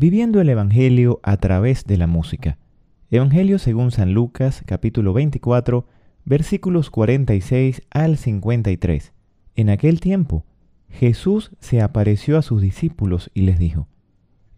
Viviendo 0.00 0.40
el 0.40 0.48
Evangelio 0.48 1.18
a 1.24 1.38
través 1.38 1.84
de 1.84 1.96
la 1.96 2.06
música. 2.06 2.56
Evangelio 3.10 3.58
según 3.58 3.90
San 3.90 4.14
Lucas, 4.14 4.62
capítulo 4.64 5.12
24, 5.12 5.88
versículos 6.24 6.88
46 6.90 7.82
al 7.90 8.16
53. 8.16 9.12
En 9.56 9.70
aquel 9.70 9.98
tiempo, 9.98 10.46
Jesús 10.88 11.50
se 11.58 11.82
apareció 11.82 12.38
a 12.38 12.42
sus 12.42 12.62
discípulos 12.62 13.32
y 13.34 13.40
les 13.40 13.58
dijo, 13.58 13.88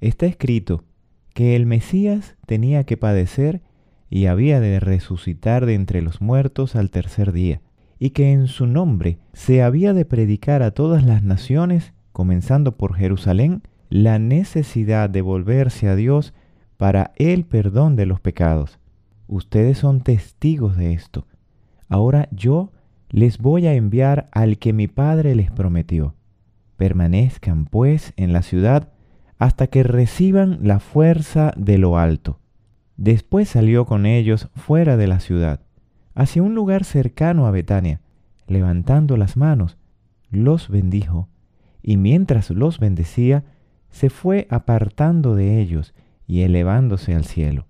Está 0.02 0.26
escrito 0.26 0.84
que 1.32 1.56
el 1.56 1.64
Mesías 1.64 2.36
tenía 2.44 2.84
que 2.84 2.98
padecer 2.98 3.62
y 4.10 4.26
había 4.26 4.60
de 4.60 4.78
resucitar 4.78 5.64
de 5.64 5.72
entre 5.72 6.02
los 6.02 6.20
muertos 6.20 6.76
al 6.76 6.90
tercer 6.90 7.32
día, 7.32 7.62
y 7.98 8.10
que 8.10 8.32
en 8.32 8.46
su 8.46 8.66
nombre 8.66 9.16
se 9.32 9.62
había 9.62 9.94
de 9.94 10.04
predicar 10.04 10.62
a 10.62 10.72
todas 10.72 11.02
las 11.02 11.22
naciones, 11.22 11.94
comenzando 12.12 12.76
por 12.76 12.94
Jerusalén, 12.94 13.62
la 13.90 14.18
necesidad 14.18 15.10
de 15.10 15.20
volverse 15.20 15.88
a 15.88 15.96
Dios 15.96 16.32
para 16.76 17.12
el 17.16 17.44
perdón 17.44 17.96
de 17.96 18.06
los 18.06 18.20
pecados. 18.20 18.78
Ustedes 19.26 19.78
son 19.78 20.00
testigos 20.00 20.76
de 20.76 20.94
esto. 20.94 21.26
Ahora 21.88 22.28
yo 22.30 22.72
les 23.10 23.38
voy 23.38 23.66
a 23.66 23.74
enviar 23.74 24.28
al 24.32 24.58
que 24.58 24.72
mi 24.72 24.86
Padre 24.86 25.34
les 25.34 25.50
prometió. 25.50 26.14
Permanezcan 26.76 27.66
pues 27.66 28.14
en 28.16 28.32
la 28.32 28.42
ciudad 28.42 28.92
hasta 29.38 29.66
que 29.66 29.82
reciban 29.82 30.60
la 30.62 30.78
fuerza 30.78 31.52
de 31.56 31.78
lo 31.78 31.98
alto. 31.98 32.38
Después 32.96 33.48
salió 33.48 33.86
con 33.86 34.06
ellos 34.06 34.48
fuera 34.54 34.96
de 34.96 35.06
la 35.06 35.20
ciudad, 35.20 35.60
hacia 36.14 36.42
un 36.42 36.54
lugar 36.54 36.84
cercano 36.84 37.46
a 37.46 37.50
Betania. 37.50 38.00
Levantando 38.46 39.16
las 39.16 39.36
manos, 39.36 39.78
los 40.30 40.68
bendijo, 40.68 41.28
y 41.82 41.96
mientras 41.96 42.50
los 42.50 42.78
bendecía, 42.78 43.44
se 43.90 44.10
fue 44.10 44.46
apartando 44.50 45.34
de 45.34 45.60
ellos 45.60 45.94
y 46.26 46.42
elevándose 46.42 47.14
al 47.14 47.24
cielo. 47.24 47.66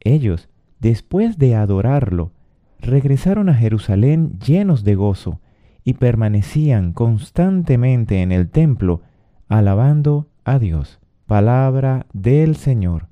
Ellos, 0.00 0.48
después 0.80 1.38
de 1.38 1.54
adorarlo, 1.54 2.32
regresaron 2.80 3.48
a 3.48 3.54
Jerusalén 3.54 4.38
llenos 4.38 4.84
de 4.84 4.94
gozo 4.94 5.40
y 5.84 5.94
permanecían 5.94 6.92
constantemente 6.92 8.22
en 8.22 8.32
el 8.32 8.48
templo, 8.48 9.02
alabando 9.48 10.28
a 10.44 10.58
Dios. 10.58 10.98
Palabra 11.26 12.06
del 12.12 12.56
Señor. 12.56 13.06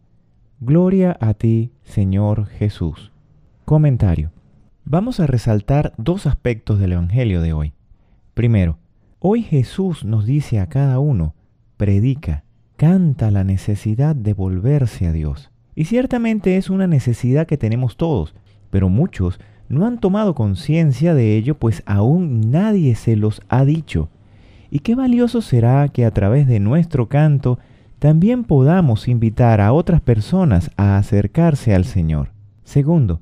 Gloria 0.60 1.16
a 1.20 1.34
ti, 1.34 1.72
Señor 1.84 2.46
Jesús. 2.46 3.12
Comentario. 3.64 4.32
Vamos 4.84 5.20
a 5.20 5.26
resaltar 5.26 5.92
dos 5.98 6.26
aspectos 6.26 6.80
del 6.80 6.92
Evangelio 6.92 7.42
de 7.42 7.52
hoy. 7.52 7.74
Primero, 8.34 8.78
hoy 9.18 9.42
Jesús 9.42 10.04
nos 10.04 10.24
dice 10.24 10.58
a 10.58 10.66
cada 10.68 10.98
uno, 10.98 11.34
predica, 11.76 12.44
canta 12.78 13.32
la 13.32 13.42
necesidad 13.42 14.14
de 14.14 14.34
volverse 14.34 15.08
a 15.08 15.12
Dios. 15.12 15.50
Y 15.74 15.86
ciertamente 15.86 16.56
es 16.56 16.70
una 16.70 16.86
necesidad 16.86 17.48
que 17.48 17.58
tenemos 17.58 17.96
todos, 17.96 18.36
pero 18.70 18.88
muchos 18.88 19.40
no 19.68 19.84
han 19.84 19.98
tomado 19.98 20.36
conciencia 20.36 21.12
de 21.12 21.36
ello, 21.36 21.56
pues 21.58 21.82
aún 21.86 22.52
nadie 22.52 22.94
se 22.94 23.16
los 23.16 23.42
ha 23.48 23.64
dicho. 23.64 24.10
Y 24.70 24.78
qué 24.78 24.94
valioso 24.94 25.42
será 25.42 25.88
que 25.88 26.04
a 26.04 26.12
través 26.12 26.46
de 26.46 26.60
nuestro 26.60 27.08
canto 27.08 27.58
también 27.98 28.44
podamos 28.44 29.08
invitar 29.08 29.60
a 29.60 29.72
otras 29.72 30.00
personas 30.00 30.70
a 30.76 30.98
acercarse 30.98 31.74
al 31.74 31.84
Señor. 31.84 32.30
Segundo, 32.62 33.20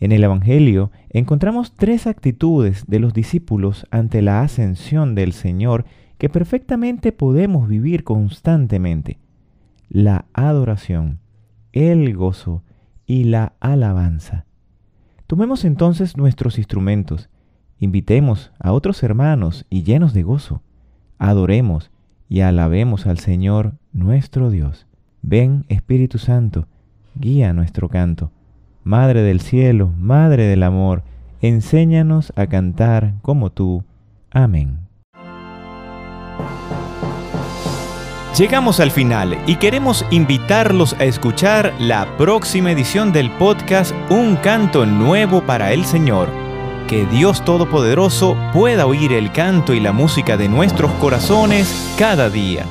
en 0.00 0.10
el 0.10 0.24
Evangelio 0.24 0.90
encontramos 1.10 1.74
tres 1.76 2.08
actitudes 2.08 2.84
de 2.88 2.98
los 2.98 3.14
discípulos 3.14 3.86
ante 3.92 4.20
la 4.20 4.42
ascensión 4.42 5.14
del 5.14 5.32
Señor 5.32 5.84
que 6.20 6.28
perfectamente 6.28 7.12
podemos 7.12 7.66
vivir 7.66 8.04
constantemente. 8.04 9.18
La 9.88 10.26
adoración, 10.34 11.18
el 11.72 12.14
gozo 12.14 12.62
y 13.06 13.24
la 13.24 13.54
alabanza. 13.58 14.44
Tomemos 15.26 15.64
entonces 15.64 16.18
nuestros 16.18 16.58
instrumentos, 16.58 17.30
invitemos 17.78 18.52
a 18.58 18.72
otros 18.72 19.02
hermanos 19.02 19.64
y 19.70 19.82
llenos 19.82 20.12
de 20.12 20.22
gozo, 20.22 20.62
adoremos 21.18 21.90
y 22.28 22.40
alabemos 22.40 23.06
al 23.06 23.18
Señor 23.18 23.72
nuestro 23.94 24.50
Dios. 24.50 24.86
Ven, 25.22 25.64
Espíritu 25.70 26.18
Santo, 26.18 26.68
guía 27.14 27.54
nuestro 27.54 27.88
canto. 27.88 28.30
Madre 28.84 29.22
del 29.22 29.40
cielo, 29.40 29.90
Madre 29.96 30.42
del 30.42 30.64
amor, 30.64 31.02
enséñanos 31.40 32.30
a 32.36 32.46
cantar 32.46 33.14
como 33.22 33.50
tú. 33.50 33.84
Amén. 34.30 34.89
Llegamos 38.36 38.80
al 38.80 38.90
final 38.90 39.38
y 39.46 39.56
queremos 39.56 40.06
invitarlos 40.10 40.94
a 40.94 41.04
escuchar 41.04 41.74
la 41.78 42.16
próxima 42.16 42.70
edición 42.70 43.12
del 43.12 43.30
podcast 43.32 43.92
Un 44.08 44.36
canto 44.36 44.86
nuevo 44.86 45.42
para 45.42 45.72
el 45.72 45.84
Señor 45.84 46.28
que 46.90 47.06
Dios 47.06 47.44
Todopoderoso 47.44 48.36
pueda 48.52 48.84
oír 48.84 49.12
el 49.12 49.30
canto 49.30 49.74
y 49.74 49.78
la 49.78 49.92
música 49.92 50.36
de 50.36 50.48
nuestros 50.48 50.90
corazones 50.94 51.94
cada 51.96 52.28
día. 52.28 52.66